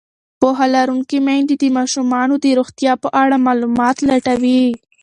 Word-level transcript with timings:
پوهه 0.39 0.65
لرونکې 0.75 1.17
میندې 1.27 1.55
د 1.59 1.63
ماشومانو 1.77 2.35
د 2.43 2.45
روغتیا 2.59 2.93
په 3.03 3.09
اړه 3.21 3.35
معلومات 3.47 3.97
لټوي. 4.09 4.63